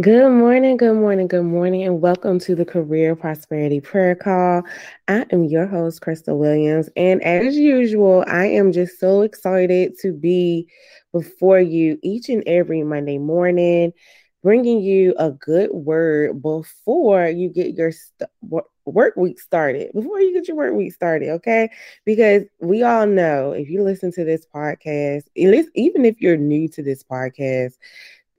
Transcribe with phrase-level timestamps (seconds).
[0.00, 4.64] Good morning, good morning, good morning, and welcome to the Career Prosperity Prayer Call.
[5.06, 10.12] I am your host, Crystal Williams, and as usual, I am just so excited to
[10.12, 10.66] be
[11.12, 13.92] before you each and every Monday morning,
[14.42, 18.30] bringing you a good word before you get your st-
[18.84, 21.70] work week started, before you get your work week started, okay?
[22.04, 26.36] Because we all know if you listen to this podcast, at least even if you're
[26.36, 27.74] new to this podcast,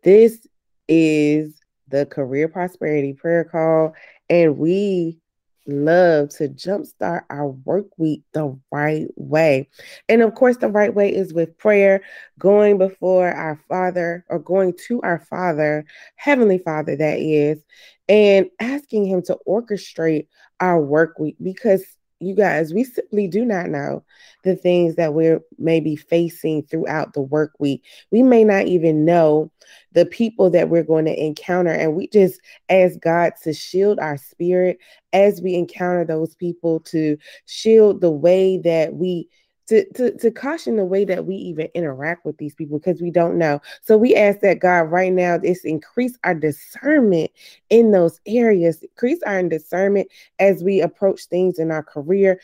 [0.04, 0.46] this
[0.88, 3.94] is the Career Prosperity Prayer Call,
[4.30, 5.20] and we
[5.68, 9.70] love to jumpstart our work week the right way.
[10.08, 12.02] And of course, the right way is with prayer,
[12.38, 17.64] going before our Father or going to our Father, Heavenly Father, that is,
[18.08, 20.28] and asking Him to orchestrate
[20.60, 21.84] our work week because
[22.20, 24.04] you guys, we simply do not know
[24.44, 27.84] the things that we're maybe facing throughout the work week.
[28.12, 29.52] We may not even know
[29.92, 31.72] the people that we're going to encounter.
[31.72, 34.78] And we just ask God to shield our spirit
[35.14, 39.30] as we encounter those people, to shield the way that we
[39.68, 43.12] to, to, to caution the way that we even interact with these people because we
[43.12, 43.62] don't know.
[43.82, 47.32] So we ask that God right now is increase our discernment
[47.70, 50.08] in those areas, increase our discernment
[50.40, 52.40] as we approach things in our career,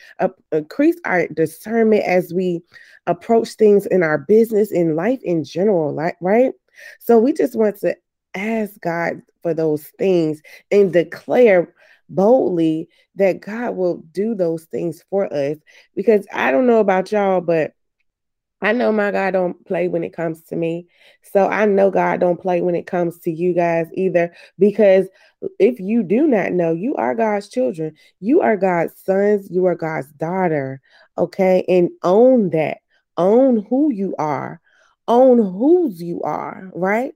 [0.50, 2.60] increase our discernment as we
[3.06, 6.52] approach things in our business, in life in general, like right?
[7.00, 7.96] So we just want to
[8.34, 11.74] ask God for those things and declare
[12.14, 15.56] boldly that God will do those things for us.
[15.94, 17.72] Because I don't know about y'all, but
[18.60, 20.86] I know my God don't play when it comes to me.
[21.32, 24.32] So I know God don't play when it comes to you guys either.
[24.56, 25.08] Because
[25.58, 27.94] if you do not know, you are God's children.
[28.20, 29.48] You are God's sons.
[29.50, 30.80] You are God's daughter.
[31.18, 31.64] Okay.
[31.68, 32.78] And own that.
[33.16, 34.60] Own who you are.
[35.08, 37.14] Own whose you are, right?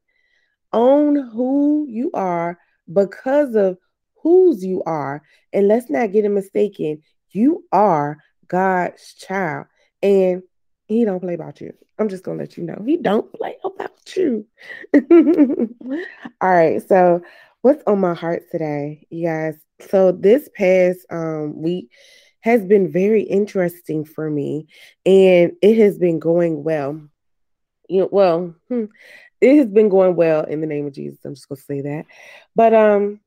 [0.72, 2.58] Own who you are
[2.92, 3.78] because of
[4.26, 5.22] whose you are.
[5.52, 7.00] And let's not get it mistaken.
[7.30, 9.66] You are God's child.
[10.02, 10.42] And
[10.86, 11.72] he don't play about you.
[11.96, 12.82] I'm just gonna let you know.
[12.84, 14.44] He don't play about you.
[16.40, 16.82] All right.
[16.88, 17.22] So
[17.62, 19.54] what's on my heart today, you guys?
[19.88, 21.92] So this past um, week
[22.40, 24.66] has been very interesting for me
[25.04, 27.00] and it has been going well.
[27.88, 28.86] You know, well, hmm,
[29.40, 31.20] it has been going well in the name of Jesus.
[31.24, 32.06] I'm just gonna say that.
[32.56, 33.20] But um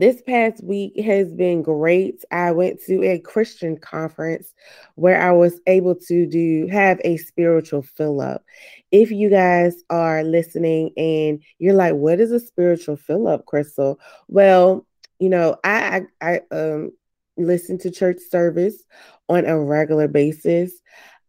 [0.00, 2.24] this past week has been great.
[2.30, 4.52] I went to a Christian conference
[4.94, 8.42] where I was able to do have a spiritual fill up.
[8.90, 14.00] If you guys are listening and you're like, what is a spiritual fill up, Crystal?
[14.26, 14.86] Well,
[15.18, 16.92] you know, I I, I um
[17.36, 18.82] listen to church service
[19.28, 20.72] on a regular basis.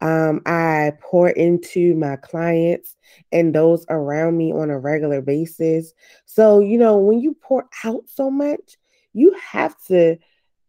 [0.02, 2.96] Um, I pour into my clients
[3.32, 5.94] and those around me on a regular basis.
[6.26, 8.78] So, you know, when you pour out so much,
[9.14, 10.18] you have to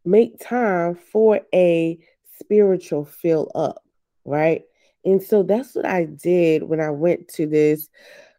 [0.04, 1.98] make time for a
[2.40, 3.82] spiritual fill up,
[4.24, 4.62] right?
[5.04, 7.88] And so that's what I did when I went to this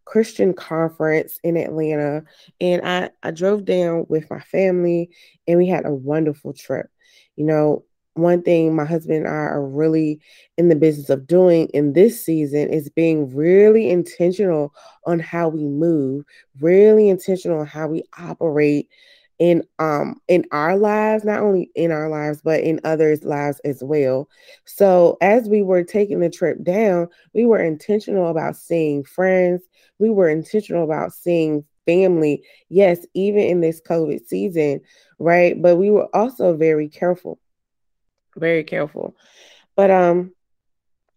[0.06, 2.24] Christian conference in Atlanta.
[2.60, 5.10] And I, I drove down with my family
[5.48, 6.90] and we had a wonderful trip.
[7.36, 10.20] You know, one thing my husband and I are really
[10.58, 14.74] in the business of doing in this season is being really intentional
[15.06, 16.24] on how we move,
[16.60, 18.90] really intentional on how we operate
[19.40, 23.82] in um in our lives not only in our lives but in others lives as
[23.84, 24.30] well.
[24.66, 29.64] So as we were taking the trip down we were intentional about seeing friends.
[30.00, 32.44] We were intentional about seeing family.
[32.70, 34.82] Yes even in this covid season
[35.20, 35.60] right?
[35.62, 37.40] But we were also very careful
[38.36, 39.16] very careful.
[39.76, 40.34] But um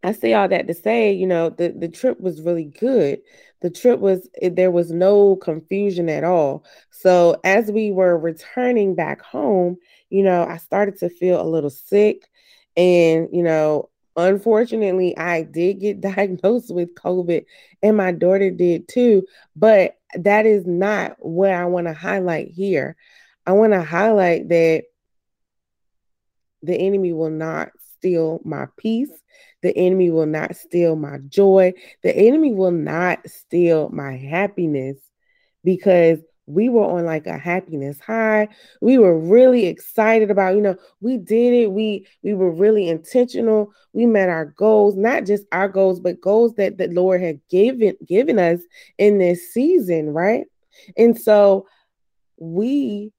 [0.06, 3.20] I say all that to say, you know, the, the trip was really good.
[3.60, 6.64] The trip was, there was no confusion at all.
[6.92, 9.78] So as we were returning back home,
[10.10, 12.28] you know, I started to feel a little sick.
[12.76, 17.44] And, you know, unfortunately, I did get diagnosed with COVID
[17.82, 19.24] and my daughter did too.
[19.56, 22.96] But that is not what I want to highlight here.
[23.44, 24.84] I want to highlight that
[26.66, 29.10] the enemy will not steal my peace.
[29.62, 31.72] The enemy will not steal my joy.
[32.02, 34.98] The enemy will not steal my happiness
[35.64, 38.48] because we were on like a happiness high.
[38.80, 41.72] We were really excited about, you know, we did it.
[41.72, 43.72] We we were really intentional.
[43.92, 47.96] We met our goals, not just our goals, but goals that the Lord had given
[48.06, 48.60] given us
[48.98, 50.44] in this season, right?
[50.96, 51.66] And so
[52.38, 53.12] we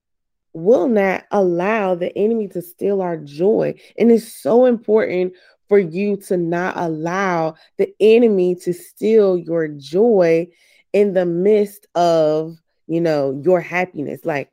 [0.57, 3.73] will not allow the enemy to steal our joy.
[3.97, 5.33] And it's so important
[5.69, 10.47] for you to not allow the enemy to steal your joy
[10.93, 12.57] in the midst of
[12.87, 14.51] you know, your happiness, like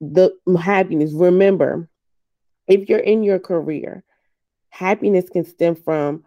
[0.00, 1.12] the happiness.
[1.12, 1.88] Remember,
[2.66, 4.04] if you're in your career,
[4.70, 6.24] happiness can stem from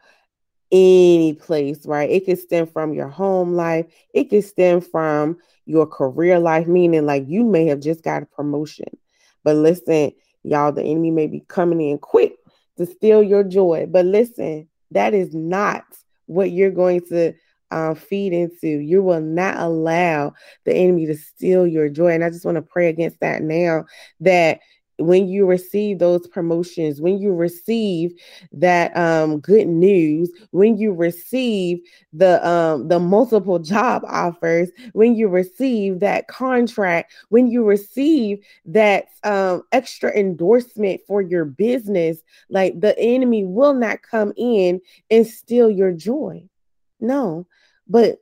[0.72, 2.10] any place, right?
[2.10, 7.06] It could stem from your home life, it could stem from your career life, meaning
[7.06, 8.88] like you may have just got a promotion.
[9.44, 10.12] But listen,
[10.44, 12.36] y'all, the enemy may be coming in quick
[12.78, 13.88] to steal your joy.
[13.90, 15.84] But listen, that is not
[16.26, 17.34] what you're going to
[17.72, 18.68] uh, feed into.
[18.68, 20.34] You will not allow
[20.66, 22.14] the enemy to steal your joy.
[22.14, 23.86] And I just want to pray against that now
[24.20, 24.60] that
[25.02, 28.14] when you receive those promotions, when you receive
[28.52, 31.80] that um, good news, when you receive
[32.14, 39.06] the um, the multiple job offers, when you receive that contract, when you receive that
[39.24, 42.20] um, extra endorsement for your business,
[42.50, 46.44] like the enemy will not come in and steal your joy.
[47.00, 47.48] No,
[47.88, 48.20] but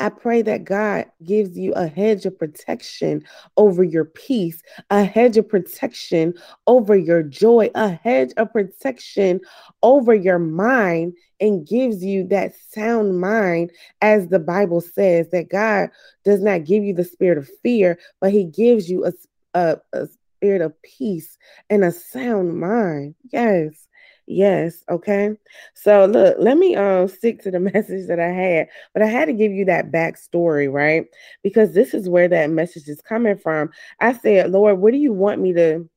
[0.00, 3.22] I pray that God gives you a hedge of protection
[3.58, 6.34] over your peace, a hedge of protection
[6.66, 9.40] over your joy, a hedge of protection
[9.82, 15.90] over your mind, and gives you that sound mind, as the Bible says, that God
[16.24, 19.12] does not give you the spirit of fear, but He gives you a,
[19.52, 20.08] a, a
[20.38, 21.36] spirit of peace
[21.68, 23.14] and a sound mind.
[23.30, 23.86] Yes.
[24.32, 25.30] Yes, okay.
[25.74, 29.24] So look, let me um stick to the message that I had, but I had
[29.24, 31.06] to give you that backstory, right?
[31.42, 33.70] Because this is where that message is coming from.
[33.98, 35.88] I said, Lord, what do you want me to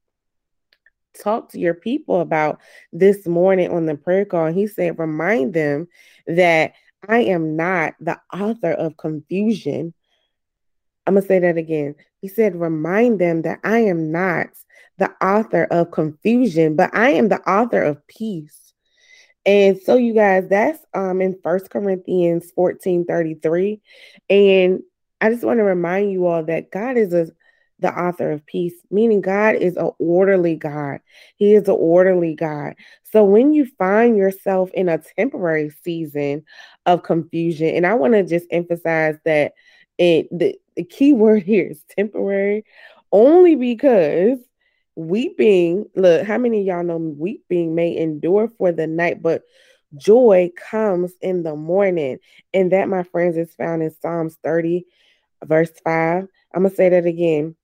[1.22, 2.60] talk to your people about
[2.92, 4.48] this morning on the prayer call?
[4.48, 5.88] And he said, remind them
[6.26, 6.74] that
[7.08, 9.94] I am not the author of confusion.
[11.06, 11.94] I'm gonna say that again.
[12.20, 14.48] He said, remind them that I am not
[14.98, 18.74] the author of confusion, but I am the author of peace.
[19.46, 23.82] And so you guys, that's um in First Corinthians 14 33.
[24.30, 24.82] And
[25.20, 27.28] I just want to remind you all that God is a
[27.80, 31.02] the author of peace, meaning God is an orderly God.
[31.36, 32.76] He is an orderly God.
[33.12, 36.46] So when you find yourself in a temporary season
[36.86, 39.54] of confusion, and I want to just emphasize that
[39.98, 42.64] it the, the key word here is temporary,
[43.12, 44.40] only because
[44.96, 49.44] Weeping, look, how many y'all know weeping may endure for the night, but
[49.96, 52.20] joy comes in the morning.
[52.54, 54.86] And that, my friends, is found in Psalms 30,
[55.44, 56.28] verse 5.
[56.54, 57.56] I'm to say that again.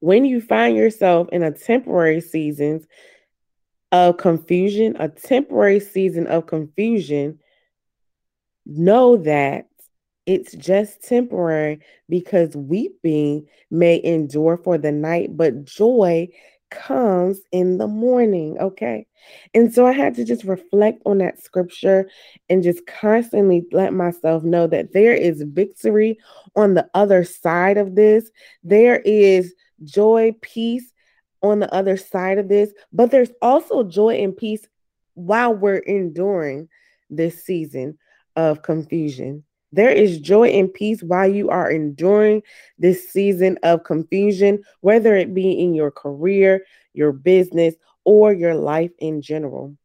[0.00, 2.86] When you find yourself in a temporary season
[3.92, 7.38] of confusion, a temporary season of confusion,
[8.66, 9.66] know that
[10.26, 16.28] it's just temporary because weeping may endure for the night, but joy
[16.70, 18.56] comes in the morning.
[18.58, 19.06] Okay.
[19.54, 22.08] And so I had to just reflect on that scripture
[22.48, 26.18] and just constantly let myself know that there is victory
[26.56, 28.30] on the other side of this.
[28.64, 30.92] There is joy, peace
[31.42, 34.66] on the other side of this, but there's also joy and peace
[35.14, 36.68] while we're enduring
[37.10, 37.98] this season
[38.36, 39.44] of confusion.
[39.72, 42.42] There is joy and peace while you are enduring
[42.78, 47.74] this season of confusion, whether it be in your career, your business,
[48.04, 49.76] or your life in general.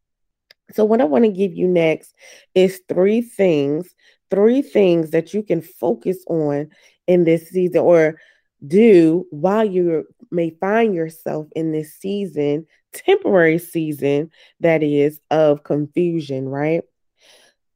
[0.73, 2.13] So, what I want to give you next
[2.53, 3.93] is three things,
[4.29, 6.69] three things that you can focus on
[7.07, 8.19] in this season or
[8.65, 16.49] do while you may find yourself in this season, temporary season that is of confusion,
[16.49, 16.83] right?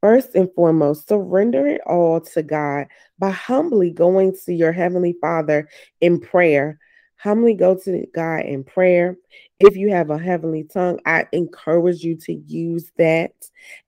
[0.02, 2.88] First and foremost, surrender it all to God
[3.20, 5.68] by humbly going to your Heavenly Father
[6.00, 6.80] in prayer.
[7.18, 9.16] Humbly go to God in prayer.
[9.60, 13.30] If you have a heavenly tongue, I encourage you to use that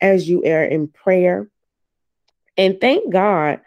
[0.00, 1.50] as you are in prayer.
[2.56, 3.60] And thank God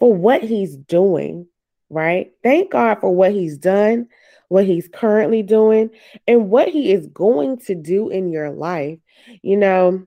[0.00, 1.46] for what He's doing,
[1.88, 2.32] right?
[2.42, 4.08] Thank God for what He's done,
[4.48, 5.90] what He's currently doing,
[6.26, 8.98] and what He is going to do in your life.
[9.42, 10.04] You know,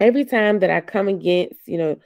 [0.00, 1.96] every time that I come against, you know,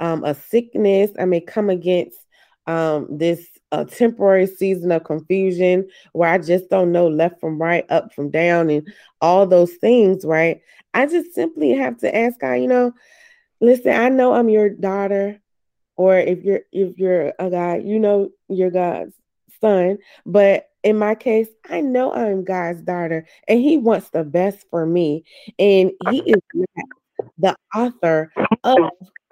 [0.00, 2.18] um, a sickness, I may come against
[2.66, 7.84] um, this uh, temporary season of confusion where I just don't know left from right,
[7.90, 8.88] up from down, and
[9.20, 10.60] all those things, right?
[10.94, 12.92] I just simply have to ask God, you know,
[13.60, 15.40] listen, I know I'm your daughter.
[15.96, 19.14] or if you're if you're a guy, you know you're God's
[19.60, 19.98] son.
[20.26, 24.86] But in my case, I know I'm God's daughter, and He wants the best for
[24.86, 25.24] me.
[25.58, 26.40] And He is
[27.38, 28.32] the author
[28.64, 28.78] of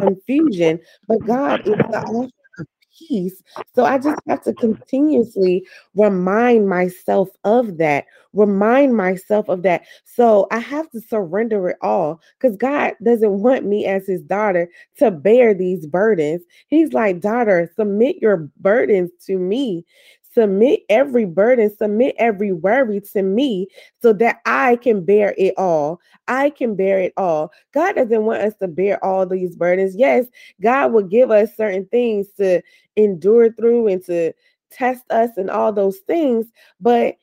[0.00, 2.66] confusion, but God is the author of
[3.08, 3.42] peace.
[3.74, 9.82] So I just have to continuously remind myself of that, remind myself of that.
[10.04, 14.68] So I have to surrender it all because God doesn't want me as his daughter
[14.98, 16.42] to bear these burdens.
[16.68, 19.84] He's like, daughter, submit your burdens to me.
[20.34, 23.68] Submit every burden, submit every worry to me
[24.00, 26.00] so that I can bear it all.
[26.26, 27.52] I can bear it all.
[27.74, 29.94] God doesn't want us to bear all these burdens.
[29.94, 30.26] Yes,
[30.62, 32.62] God will give us certain things to
[32.96, 34.32] endure through and to
[34.70, 36.46] test us and all those things.
[36.80, 37.16] But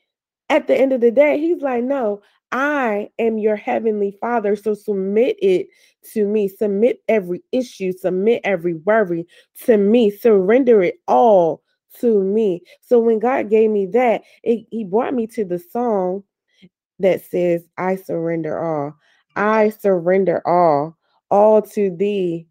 [0.49, 4.55] at the end of the day, He's like, no, I am your heavenly father.
[4.55, 5.67] So submit it
[6.13, 6.47] to me.
[6.47, 9.25] Submit every issue, submit every worry
[9.65, 10.11] to me.
[10.11, 11.63] Surrender it all
[11.99, 12.61] to me.
[12.81, 16.23] So when God gave me that, it, He brought me to the song
[16.99, 18.95] that says, I surrender all.
[19.35, 20.97] I surrender all,
[21.31, 22.47] all to thee,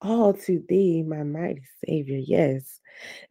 [0.00, 2.18] all to thee, my mighty Savior.
[2.18, 2.80] Yes.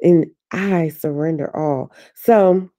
[0.02, 1.92] And I surrender all.
[2.16, 2.70] So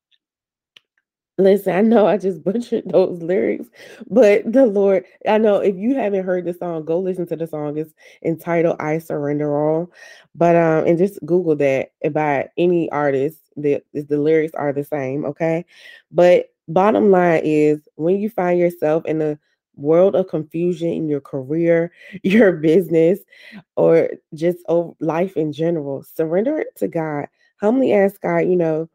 [1.39, 3.69] Listen, I know I just butchered those lyrics,
[4.09, 7.47] but the Lord, I know if you haven't heard the song, go listen to the
[7.47, 7.79] song.
[7.79, 9.91] It's entitled I Surrender All.
[10.35, 13.39] But um, and just Google that by any artist.
[13.57, 15.65] The the lyrics are the same, okay?
[16.11, 19.39] But bottom line is when you find yourself in a
[19.77, 23.21] world of confusion in your career, your business,
[23.77, 24.59] or just
[25.01, 27.27] life in general, surrender it to God.
[27.61, 28.89] Humbly ask God, you know,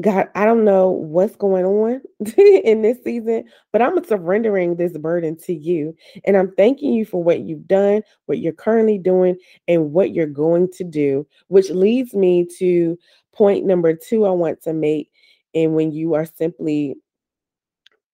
[0.00, 2.00] God, I don't know what's going on
[2.36, 5.94] in this season, but I'm surrendering this burden to you.
[6.24, 9.36] And I'm thanking you for what you've done, what you're currently doing,
[9.68, 12.98] and what you're going to do, which leads me to
[13.34, 15.10] point number two I want to make.
[15.54, 16.94] And when you are simply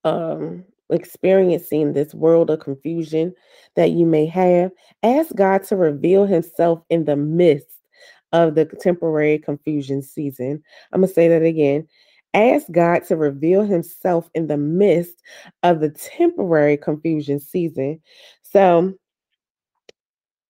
[0.02, 3.32] um, experiencing this world of confusion
[3.76, 4.72] that you may have,
[5.04, 7.77] ask God to reveal Himself in the midst
[8.32, 10.62] of the temporary confusion season.
[10.92, 11.86] I'm going to say that again.
[12.34, 15.22] Ask God to reveal himself in the midst
[15.62, 18.00] of the temporary confusion season.
[18.42, 18.94] So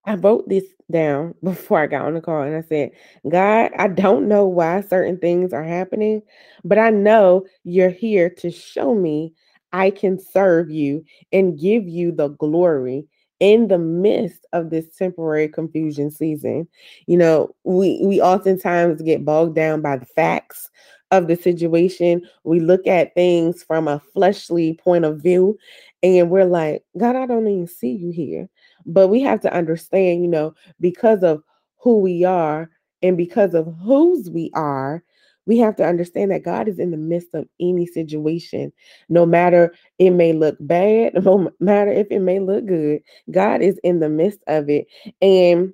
[0.05, 2.91] I wrote this down before I got on the call and I said,
[3.29, 6.21] God, I don't know why certain things are happening,
[6.63, 9.33] but I know you're here to show me
[9.71, 13.07] I can serve you and give you the glory
[13.39, 16.67] in the midst of this temporary confusion season.
[17.07, 20.69] You know, we we oftentimes get bogged down by the facts
[21.11, 22.21] of the situation.
[22.43, 25.57] We look at things from a fleshly point of view
[26.03, 28.49] and we're like, God, I don't even see you here.
[28.85, 31.43] But we have to understand, you know, because of
[31.77, 32.69] who we are
[33.01, 35.03] and because of whose we are,
[35.49, 38.71] we have to understand that God is in the midst of any situation,
[39.09, 43.01] no matter it may look bad, no matter if it may look good.
[43.31, 44.85] God is in the midst of it.
[45.23, 45.73] And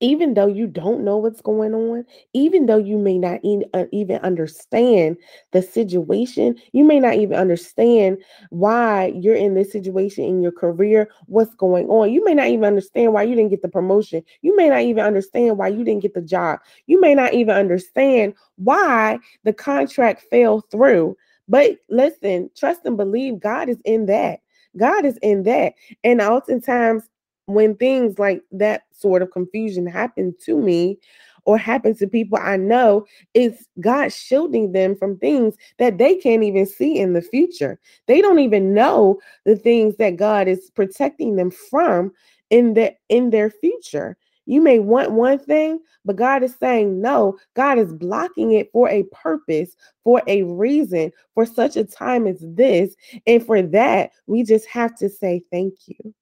[0.00, 3.40] even though you don't know what's going on, even though you may not
[3.74, 5.16] uh, even understand
[5.52, 11.10] the situation, you may not even understand why you're in this situation in your career,
[11.26, 12.12] what's going on.
[12.12, 14.22] You may not even understand why you didn't get the promotion.
[14.42, 16.60] You may not even understand why you didn't get the job.
[16.86, 21.16] You may not even understand why the contract fell through.
[21.48, 24.40] But listen, trust and believe God is in that.
[24.76, 25.74] God is in that.
[26.04, 27.08] And oftentimes
[27.54, 30.98] when things like that sort of confusion happen to me
[31.44, 36.42] or happen to people I know, it's God shielding them from things that they can't
[36.42, 37.78] even see in the future.
[38.06, 42.12] They don't even know the things that God is protecting them from
[42.50, 44.16] in the in their future.
[44.46, 47.38] You may want one thing, but God is saying no.
[47.54, 52.38] God is blocking it for a purpose, for a reason, for such a time as
[52.40, 52.96] this.
[53.26, 56.14] And for that, we just have to say thank you.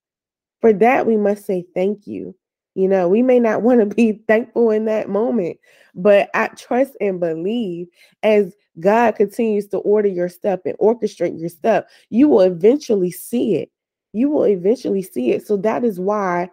[0.60, 2.34] For that, we must say thank you.
[2.74, 5.58] You know, we may not want to be thankful in that moment,
[5.94, 7.88] but I trust and believe
[8.22, 13.56] as God continues to order your step and orchestrate your step, you will eventually see
[13.56, 13.70] it.
[14.12, 15.46] You will eventually see it.
[15.46, 16.50] So that is why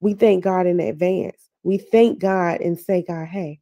[0.00, 1.48] we thank God in advance.
[1.62, 3.60] We thank God and say, God, hey,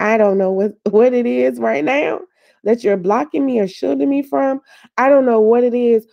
[0.00, 2.20] I don't know what, what it is right now
[2.64, 4.60] that you're blocking me or shielding me from.
[4.96, 6.06] I don't know what it is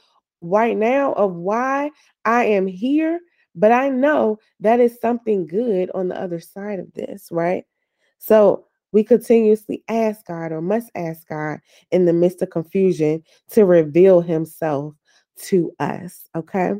[0.45, 1.91] right now of why
[2.23, 3.19] I am here,
[3.55, 7.63] but I know that is something good on the other side of this, right?
[8.17, 11.59] So we continuously ask God or must ask God
[11.91, 14.95] in the midst of confusion to reveal himself
[15.43, 16.73] to us, okay?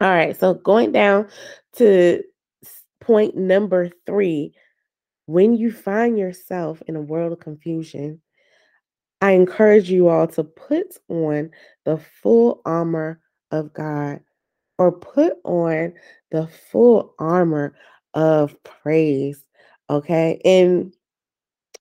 [0.00, 1.28] All right, so going down
[1.76, 2.22] to
[3.00, 4.54] point number three
[5.26, 8.20] when you find yourself in a world of confusion,
[9.20, 11.50] I encourage you all to put on
[11.84, 14.20] the full armor of God
[14.78, 15.92] or put on
[16.30, 17.74] the full armor
[18.14, 19.44] of praise.
[19.90, 20.40] Okay.
[20.44, 20.94] And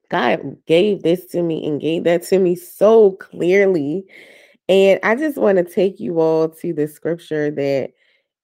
[0.10, 4.03] God gave this to me and gave that to me so clearly.
[4.67, 7.91] And I just want to take you all to the scripture that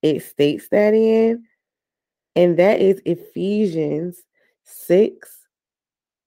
[0.02, 1.44] it states that in,
[2.36, 4.22] and that is Ephesians
[4.64, 5.45] 6,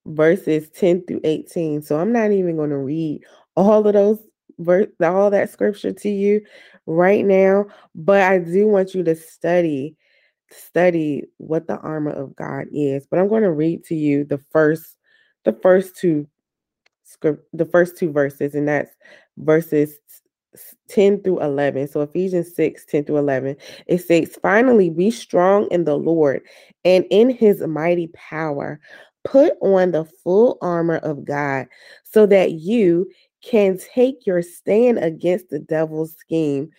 [0.07, 1.83] verses 10 through 18.
[1.83, 3.23] So I'm not even going to read
[3.57, 4.21] all of those
[4.59, 6.41] verse all that scripture to you
[6.87, 9.97] right now, but I do want you to study
[10.51, 13.07] study what the armor of God is.
[13.07, 14.97] But I'm going to read to you the first
[15.45, 16.27] the first two
[17.05, 18.95] script the first two verses and that's
[19.39, 19.99] verses
[20.89, 21.89] 10 through 11.
[21.89, 23.57] So Ephesians 6, 10 through 11.
[23.87, 26.43] It says, Finally, be strong in the Lord
[26.85, 28.81] and in his mighty power.
[29.31, 31.67] Put on the full armor of God
[32.03, 33.11] so that you
[33.43, 36.71] can take your stand against the devil's scheme.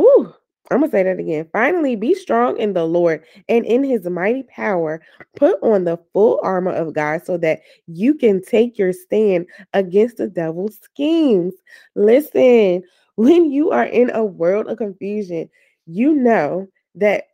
[0.00, 0.32] Ooh,
[0.70, 1.46] I'm going to say that again.
[1.52, 5.02] Finally, be strong in the Lord and in his mighty power.
[5.36, 10.16] Put on the full armor of God so that you can take your stand against
[10.16, 11.52] the devil's schemes.
[11.94, 12.82] Listen,
[13.16, 15.50] when you are in a world of confusion,
[15.86, 17.24] you know that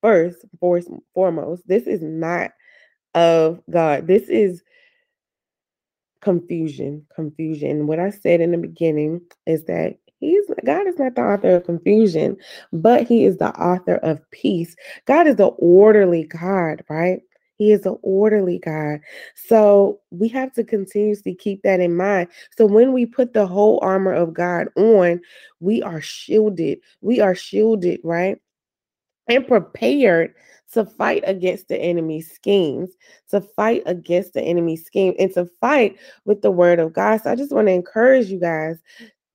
[0.00, 2.52] first, foremost, this is not
[3.14, 4.06] of God.
[4.06, 4.62] This is
[6.20, 7.86] confusion, confusion.
[7.86, 11.64] What I said in the beginning is that He's God is not the author of
[11.64, 12.36] confusion,
[12.72, 14.74] but He is the author of peace.
[15.06, 17.20] God is the orderly God, right?
[17.56, 19.00] He is an orderly God.
[19.34, 22.28] So we have to continuously keep that in mind.
[22.56, 25.20] So when we put the whole armor of God on,
[25.60, 26.78] we are shielded.
[27.00, 28.40] We are shielded, right?
[29.28, 30.34] And prepared
[30.72, 32.90] to fight against the enemy's schemes,
[33.30, 37.22] to fight against the enemy's scheme, and to fight with the word of God.
[37.22, 38.78] So I just want to encourage you guys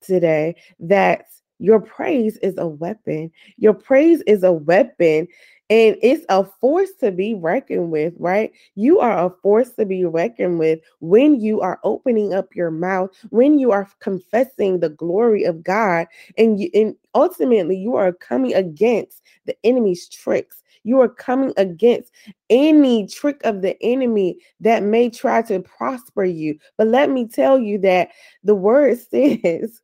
[0.01, 1.25] today that
[1.59, 3.31] your praise is a weapon.
[3.57, 5.27] Your praise is a weapon
[5.69, 8.51] and it's a force to be reckoned with, right?
[8.75, 13.11] You are a force to be reckoned with when you are opening up your mouth,
[13.29, 18.53] when you are confessing the glory of God, and, you, and ultimately you are coming
[18.53, 20.63] against the enemy's tricks.
[20.83, 22.11] You are coming against
[22.49, 26.57] any trick of the enemy that may try to prosper you.
[26.77, 28.09] But let me tell you that
[28.43, 29.81] the word says,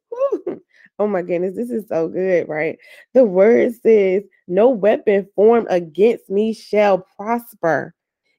[0.99, 2.77] oh my goodness, this is so good, right?
[3.13, 7.95] The word says, No weapon formed against me shall prosper.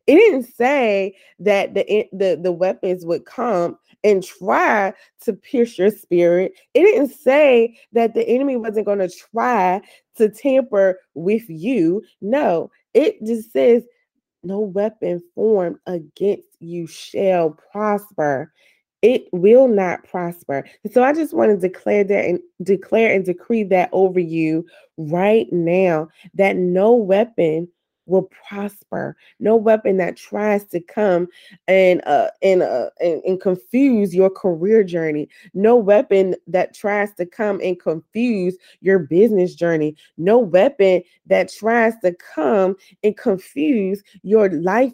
[0.07, 5.91] It didn't say that the, the, the weapons would come and try to pierce your
[5.91, 6.53] spirit.
[6.75, 9.81] It didn't say that the enemy wasn't going to try
[10.17, 12.03] to tamper with you.
[12.21, 13.85] No, it just says,
[14.43, 18.53] no weapon formed against you shall prosper
[19.03, 20.67] it will not prosper.
[20.93, 25.51] So I just want to declare that and declare and decree that over you right
[25.51, 27.69] now that no weapon
[28.11, 29.16] will prosper.
[29.38, 31.29] No weapon that tries to come
[31.68, 35.29] and uh and uh and, and confuse your career journey.
[35.55, 39.96] No weapon that tries to come and confuse your business journey.
[40.18, 44.92] No weapon that tries to come and confuse your life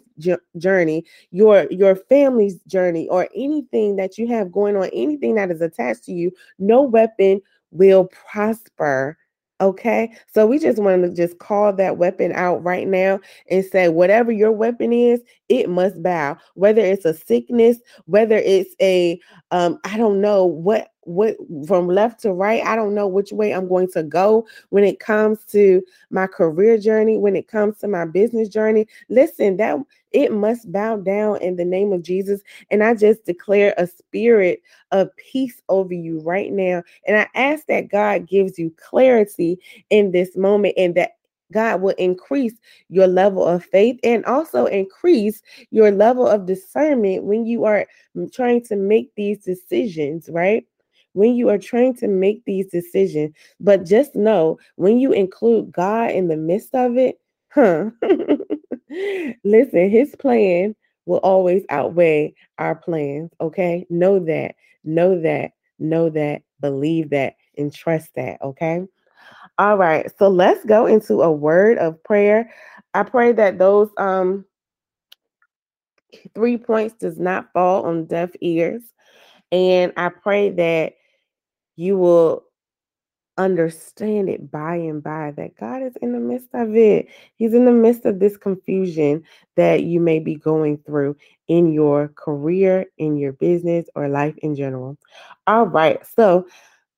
[0.57, 5.61] journey, your your family's journey or anything that you have going on, anything that is
[5.61, 6.31] attached to you.
[6.59, 9.17] No weapon will prosper
[9.59, 13.89] Okay, so we just want to just call that weapon out right now and say,
[13.89, 16.37] whatever your weapon is, it must bow.
[16.53, 22.19] Whether it's a sickness, whether it's a, um, I don't know what what from left
[22.21, 22.63] to right.
[22.63, 26.77] I don't know which way I'm going to go when it comes to my career
[26.77, 28.87] journey, when it comes to my business journey.
[29.09, 29.77] Listen, that
[30.11, 32.41] it must bow down in the name of Jesus.
[32.71, 36.83] And I just declare a spirit of peace over you right now.
[37.07, 41.11] And I ask that God gives you clarity in this moment and that
[41.53, 42.55] God will increase
[42.89, 45.41] your level of faith and also increase
[45.71, 50.65] your level of discernment when you are mm, trying to make these decisions, right?
[51.17, 53.33] When you are trying to make these decisions.
[53.59, 57.89] But just know when you include God in the midst of it, huh?
[59.43, 60.75] Listen, his plan
[61.05, 63.31] will always outweigh our plans.
[63.41, 63.85] Okay.
[63.89, 68.39] Know that, know that, know that, believe that, and trust that.
[68.43, 68.85] Okay.
[69.57, 70.11] All right.
[70.19, 72.51] So let's go into a word of prayer.
[72.93, 74.45] I pray that those um
[76.35, 78.83] three points does not fall on deaf ears.
[79.51, 80.93] And I pray that
[81.77, 82.43] you will
[83.37, 87.07] understand it by and by that God is in the midst of it.
[87.35, 89.23] He's in the midst of this confusion
[89.55, 91.15] that you may be going through
[91.47, 94.97] in your career, in your business, or life in general.
[95.45, 95.99] All right.
[96.15, 96.47] So,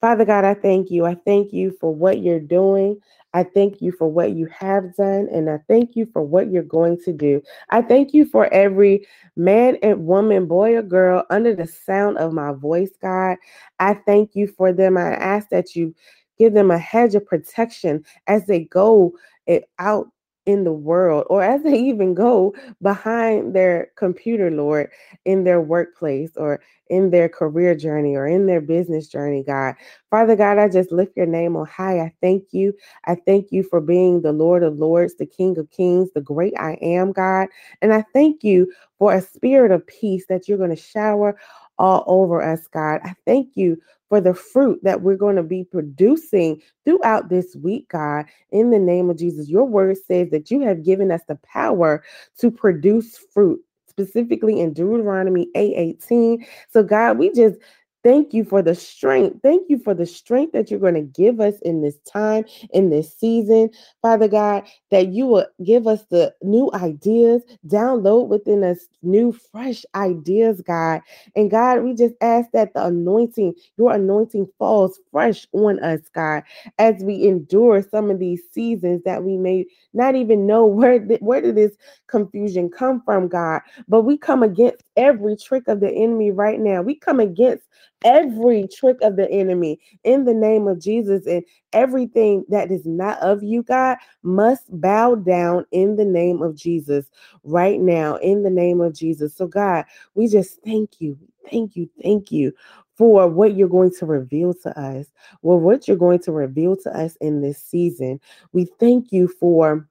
[0.02, 1.06] Father God, I thank you.
[1.06, 3.00] I thank you for what you're doing.
[3.34, 6.64] I thank you for what you have done, and I thank you for what you're
[6.64, 7.42] going to do.
[7.70, 12.34] I thank you for every man and woman, boy or girl, under the sound of
[12.34, 13.38] my voice, God.
[13.80, 14.98] I thank you for them.
[14.98, 15.94] I ask that you
[16.40, 19.14] give them a hedge of protection as they go
[19.48, 20.08] eh, out
[20.50, 24.92] in the world or as they even go behind their computer, Lord,
[25.26, 29.76] in their workplace or in their career journey or in their business journey, God.
[30.12, 32.00] Father God, I just lift your name on high.
[32.02, 32.74] I thank you.
[33.08, 36.54] I thank you for being the Lord of Lords, the King of Kings, the great
[36.60, 37.50] I am, God.
[37.82, 41.40] And I thank you for a spirit of peace that you're going to shower
[41.80, 43.02] all over us, God.
[43.06, 43.78] I thank you
[44.10, 48.80] for the fruit that we're going to be producing throughout this week, God, in the
[48.80, 49.50] name of Jesus.
[49.50, 52.04] Your word says that you have given us the power
[52.40, 56.46] to produce fruit specifically in Deuteronomy 8:18.
[56.70, 57.60] So God, we just
[58.02, 59.42] Thank you for the strength.
[59.44, 62.90] Thank you for the strength that you're going to give us in this time, in
[62.90, 68.88] this season, Father God, that you will give us the new ideas, download within us
[69.02, 71.02] new, fresh ideas, God.
[71.36, 76.44] And God, we just ask that the anointing, your anointing falls fresh on us, God,
[76.78, 81.42] as we endure some of these seasons that we may not even know where, where
[81.42, 81.76] did this
[82.08, 83.60] confusion come from, God.
[83.90, 86.82] But we come against every trick of the enemy right now.
[86.82, 87.66] We come against
[88.04, 91.26] every trick of the enemy in the name of Jesus.
[91.26, 96.56] And everything that is not of you, God, must bow down in the name of
[96.56, 97.10] Jesus
[97.44, 99.36] right now, in the name of Jesus.
[99.36, 99.86] So, God,
[100.16, 101.18] we just thank you,
[101.50, 102.54] thank you, thank you
[102.96, 105.08] for what you're going to reveal to us.
[105.42, 108.20] Well, what you're going to reveal to us in this season.
[108.52, 109.88] We thank you for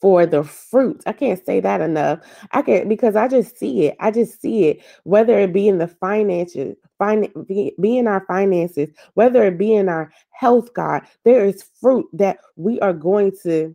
[0.00, 1.02] for the fruit.
[1.06, 2.20] I can't say that enough.
[2.52, 3.96] I can't because I just see it.
[4.00, 8.24] I just see it, whether it be in the finances, fin- be, be in our
[8.26, 13.32] finances, whether it be in our health, God, there is fruit that we are going
[13.42, 13.74] to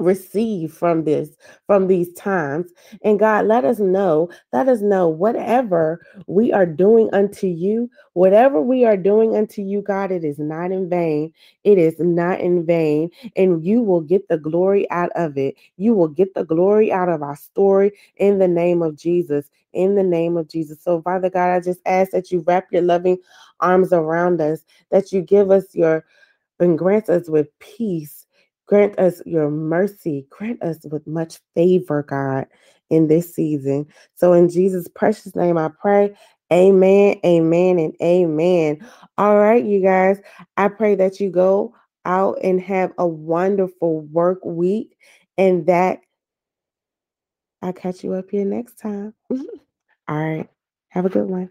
[0.00, 1.30] receive from this
[1.66, 2.72] from these times.
[3.04, 8.60] And god let us know let us know whatever we are doing unto you whatever
[8.60, 11.32] we are doing unto you god it is not in vain.
[11.64, 13.10] It is not in vain.
[13.36, 15.54] And you will get the glory out of it.
[15.76, 19.94] You will get the glory out of our story in the name of jesus in
[19.94, 20.82] the name of jesus.
[20.82, 23.18] So father god i just ask that you wrap your loving
[23.60, 26.04] arms around us that you give us your
[26.58, 28.19] and grant us with peace
[28.70, 30.28] Grant us your mercy.
[30.30, 32.46] Grant us with much favor, God,
[32.88, 33.84] in this season.
[34.14, 36.14] So, in Jesus' precious name, I pray.
[36.52, 38.88] Amen, amen, and amen.
[39.18, 40.20] All right, you guys,
[40.56, 44.96] I pray that you go out and have a wonderful work week
[45.36, 45.98] and that
[47.62, 49.14] I'll catch you up here next time.
[49.30, 49.36] All
[50.16, 50.48] right,
[50.90, 51.50] have a good one.